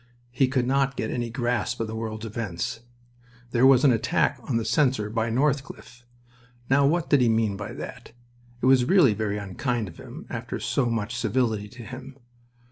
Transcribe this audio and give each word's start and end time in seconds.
He 0.31 0.47
could 0.47 0.65
not 0.65 0.95
get 0.97 1.11
any 1.11 1.29
grasp 1.29 1.79
of 1.79 1.85
the 1.85 1.95
world's 1.95 2.25
events. 2.25 2.79
There 3.51 3.67
was 3.67 3.85
an 3.85 3.91
attack 3.91 4.39
on 4.41 4.57
the 4.57 4.65
censor 4.65 5.11
by 5.11 5.29
Northcliffe. 5.29 6.07
Now 6.71 6.87
what 6.87 7.07
did 7.11 7.21
he 7.21 7.29
mean 7.29 7.55
by 7.55 7.73
that? 7.73 8.11
It 8.63 8.65
was 8.65 8.85
really 8.85 9.13
very 9.13 9.37
unkind 9.37 9.87
of 9.87 9.97
him, 9.97 10.25
after 10.27 10.59
so 10.59 10.87
much 10.87 11.15
civility 11.15 11.67
to 11.69 11.83
him. 11.83 12.17